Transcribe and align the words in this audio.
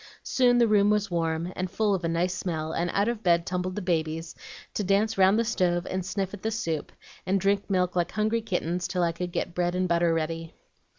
Soon 0.23 0.57
the 0.57 0.67
room 0.67 0.89
was 0.89 1.11
warm, 1.11 1.53
and 1.55 1.69
full 1.69 1.93
of 1.93 2.03
a 2.03 2.07
nice 2.07 2.33
smell, 2.33 2.71
and 2.71 2.89
out 2.91 3.07
of 3.07 3.21
bed 3.21 3.45
tumbled 3.45 3.75
'the 3.75 3.83
babies,' 3.83 4.33
to 4.73 4.83
dance 4.83 5.15
round 5.15 5.37
the 5.37 5.45
stove 5.45 5.85
and 5.87 6.03
sniff 6.03 6.33
at 6.33 6.41
the 6.41 6.49
soup, 6.49 6.91
and 7.23 7.39
drink 7.39 7.69
milk 7.69 7.95
like 7.95 8.13
hungry 8.13 8.41
kittens, 8.41 8.87
till 8.87 9.03
I 9.03 9.11
could 9.11 9.31
get 9.31 9.53
bread 9.53 9.75
and 9.75 9.87
butter 9.87 10.11
ready. 10.11 10.55